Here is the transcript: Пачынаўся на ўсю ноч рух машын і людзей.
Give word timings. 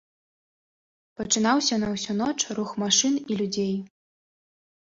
Пачынаўся 1.19 1.75
на 1.83 1.87
ўсю 1.97 2.11
ноч 2.21 2.39
рух 2.61 2.73
машын 2.85 3.13
і 3.21 3.33
людзей. 3.43 3.75